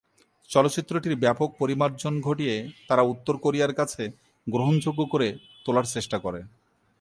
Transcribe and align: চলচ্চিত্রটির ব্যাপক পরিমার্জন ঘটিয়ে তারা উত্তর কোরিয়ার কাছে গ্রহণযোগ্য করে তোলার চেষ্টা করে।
চলচ্চিত্রটির 0.49 1.15
ব্যাপক 1.15 1.49
পরিমার্জন 1.59 2.13
ঘটিয়ে 2.21 2.55
তারা 2.87 3.03
উত্তর 3.03 3.35
কোরিয়ার 3.37 3.73
কাছে 3.73 4.03
গ্রহণযোগ্য 4.47 5.01
করে 5.05 5.27
তোলার 5.65 5.85
চেষ্টা 5.85 6.17
করে। 6.19 6.39